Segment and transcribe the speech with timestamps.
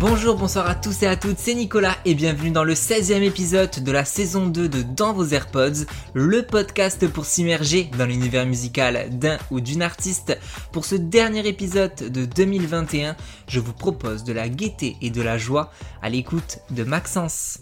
[0.00, 3.84] Bonjour, bonsoir à tous et à toutes, c'est Nicolas et bienvenue dans le 16e épisode
[3.84, 5.84] de la saison 2 de Dans vos AirPods,
[6.14, 10.38] le podcast pour s'immerger dans l'univers musical d'un ou d'une artiste.
[10.72, 13.14] Pour ce dernier épisode de 2021,
[13.46, 15.70] je vous propose de la gaieté et de la joie
[16.00, 17.58] à l'écoute de Maxence.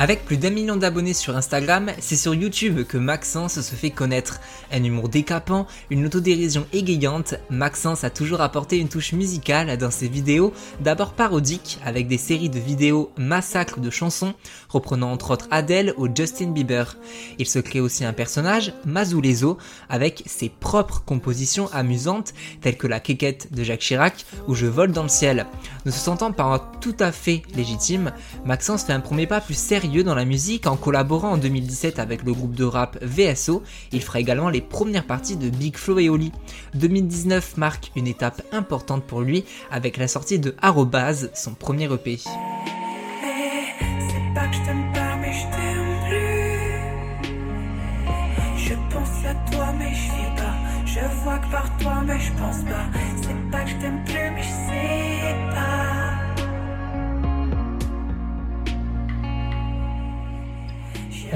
[0.00, 4.38] Avec plus d'un million d'abonnés sur Instagram, c'est sur YouTube que Maxence se fait connaître.
[4.70, 10.06] Un humour décapant, une autodérision égayante, Maxence a toujours apporté une touche musicale dans ses
[10.06, 14.34] vidéos, d'abord parodiques avec des séries de vidéos massacres de chansons,
[14.68, 16.96] reprenant entre autres Adele ou Justin Bieber.
[17.40, 19.58] Il se crée aussi un personnage, Mazulezo,
[19.88, 24.92] avec ses propres compositions amusantes, telles que la quéquette de Jacques Chirac ou Je vole
[24.92, 25.46] dans le ciel.
[25.86, 28.12] Ne se sentant pas tout à fait légitime,
[28.44, 32.22] Maxence fait un premier pas plus sérieux dans la musique en collaborant en 2017 avec
[32.22, 33.62] le groupe de rap VSO.
[33.92, 36.30] Il fera également les premières parties de Big Flo et Oli.
[36.74, 42.18] 2019 marque une étape importante pour lui avec la sortie de Arrobase, son premier EP.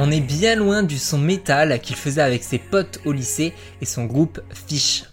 [0.04, 3.84] On est bien loin du son métal qu'il faisait avec ses potes au lycée et
[3.84, 5.04] son groupe Fish.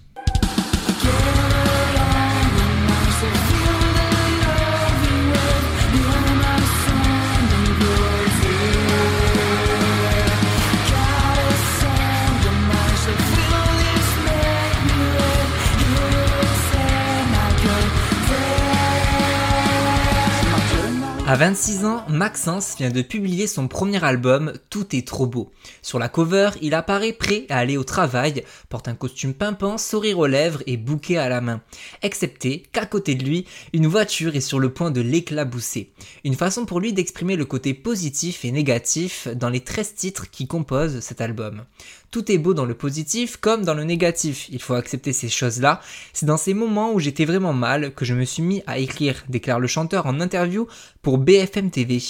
[21.30, 25.52] À 26 ans, Maxence vient de publier son premier album Tout est trop beau.
[25.84, 30.18] Sur la cover, il apparaît prêt à aller au travail, porte un costume pimpant, sourire
[30.18, 31.62] aux lèvres et bouquet à la main.
[32.02, 35.92] Excepté qu'à côté de lui, une voiture est sur le point de l'éclabousser.
[36.23, 40.48] Une façon pour lui d'exprimer le côté positif et négatif dans les 13 titres qui
[40.48, 41.64] composent cet album.
[42.10, 45.80] Tout est beau dans le positif comme dans le négatif, il faut accepter ces choses-là.
[46.12, 49.23] C'est dans ces moments où j'étais vraiment mal que je me suis mis à écrire,
[49.30, 50.68] déclare le chanteur en interview
[51.04, 52.02] pour BFM TV.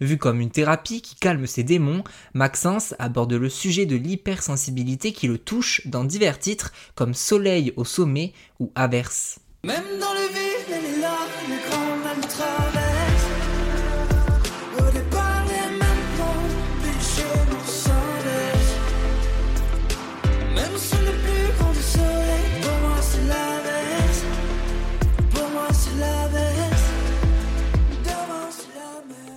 [0.00, 2.04] Vu comme une thérapie qui calme ses démons,
[2.34, 7.84] Maxence aborde le sujet de l'hypersensibilité qui le touche dans divers titres comme Soleil au
[7.84, 9.38] sommet ou Averse.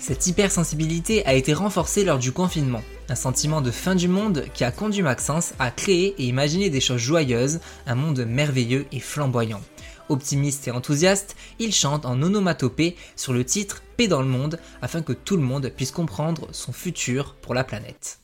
[0.10, 4.64] Cette hypersensibilité a été renforcée lors du confinement, un sentiment de fin du monde qui
[4.64, 9.62] a conduit Maxence à créer et imaginer des choses joyeuses, un monde merveilleux et flamboyant.
[10.10, 15.04] Optimiste et enthousiaste, il chante en onomatopée sur le titre Paix dans le monde afin
[15.04, 18.20] que tout le monde puisse comprendre son futur pour la planète.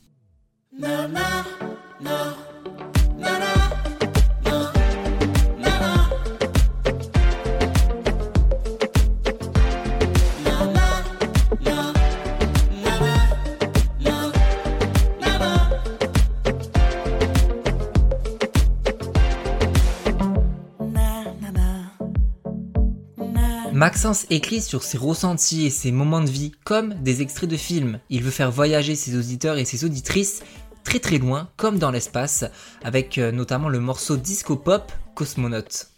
[23.76, 28.00] Maxence écrit sur ses ressentis et ses moments de vie comme des extraits de films.
[28.10, 30.44] Il veut faire voyager ses auditeurs et ses auditrices
[30.86, 32.46] très très loin, comme dans l'espace,
[32.86, 35.90] avec euh, notamment le morceau disco pop Cosmonaute.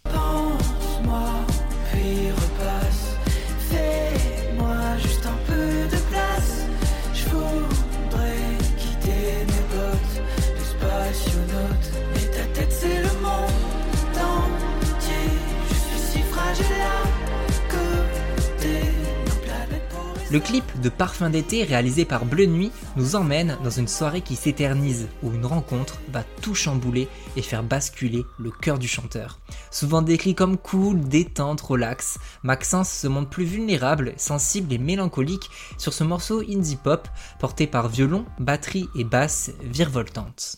[20.30, 24.36] Le clip de Parfum d'été réalisé par Bleu Nuit nous emmène dans une soirée qui
[24.36, 29.38] s'éternise, où une rencontre va tout chambouler et faire basculer le cœur du chanteur.
[29.70, 35.48] Souvent décrit comme cool, détente, relax, Maxence se montre plus vulnérable, sensible et mélancolique
[35.78, 37.08] sur ce morceau indie pop
[37.38, 40.56] porté par violon, batterie et basse virevoltante.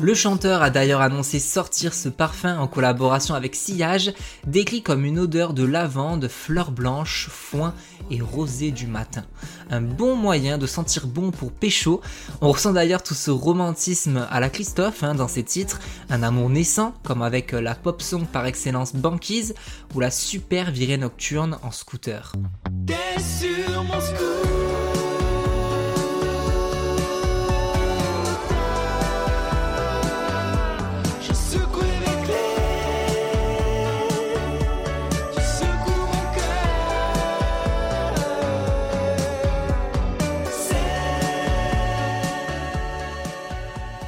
[0.00, 4.14] Le chanteur a d'ailleurs annoncé sortir ce parfum en collaboration avec Sillage,
[4.46, 7.74] décrit comme une odeur de lavande, fleurs blanches, foin
[8.10, 9.24] et rosée du matin.
[9.70, 12.00] Un bon moyen de sentir bon pour pécho.
[12.40, 16.48] On ressent d'ailleurs tout ce romantisme à la Christophe hein, dans ses titres, un amour
[16.48, 19.54] naissant comme avec la pop song par excellence Banquise
[19.94, 22.32] ou la super virée nocturne en scooter.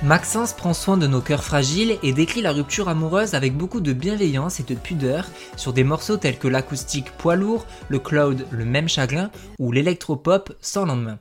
[0.03, 3.93] Maxence prend soin de nos cœurs fragiles et décrit la rupture amoureuse avec beaucoup de
[3.93, 5.27] bienveillance et de pudeur
[5.57, 10.53] sur des morceaux tels que l'acoustique Poids lourd, le cloud Le même chagrin ou l'électropop
[10.61, 11.19] Sans lendemain.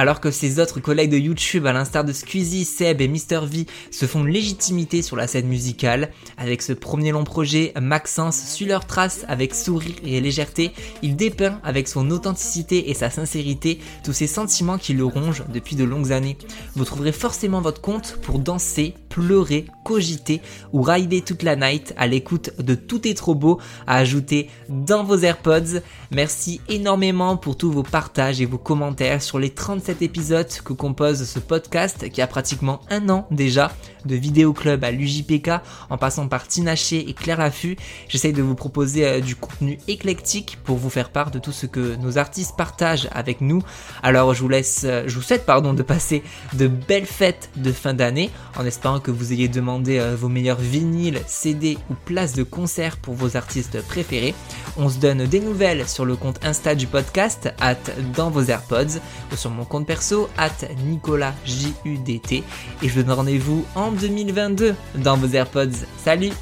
[0.00, 3.66] Alors que ses autres collègues de YouTube, à l'instar de Squeezie, Seb et Mr V,
[3.90, 8.86] se font légitimité sur la scène musicale, avec ce premier long projet, Maxence suit leur
[8.86, 10.70] trace avec sourire et légèreté,
[11.02, 15.76] il dépeint avec son authenticité et sa sincérité tous ces sentiments qui le rongent depuis
[15.76, 16.38] de longues années.
[16.76, 20.40] Vous trouverez forcément votre compte pour danser, pleurer, cogiter
[20.72, 25.04] ou rider toute la night à l'écoute de Tout est trop beau à ajouter dans
[25.04, 25.80] vos AirPods.
[26.10, 31.24] Merci énormément pour tous vos partages et vos commentaires sur les 37 épisodes que compose
[31.24, 33.72] ce podcast qui a pratiquement un an déjà
[34.04, 35.50] de Vidéo Club à l'UJPK
[35.90, 37.76] en passant par Tinaché et Claire Laffut.
[38.08, 41.66] J'essaye de vous proposer euh, du contenu éclectique pour vous faire part de tout ce
[41.66, 43.62] que nos artistes partagent avec nous.
[44.02, 46.22] Alors je vous laisse, euh, je vous souhaite pardon de passer
[46.54, 50.60] de belles fêtes de fin d'année en espérant que vous ayez demandé euh, vos meilleurs
[50.60, 54.34] vinyles, CD ou places de concert pour vos artistes préférés.
[54.76, 57.76] On se donne des nouvelles sur le compte Insta du podcast, at
[58.16, 59.00] dans vos AirPods,
[59.32, 60.50] ou sur mon compte perso, at
[60.84, 62.32] Nicolas JUDT.
[62.32, 62.42] Et
[62.82, 65.86] je vous donne rendez-vous en 2022 dans vos AirPods.
[66.04, 66.32] Salut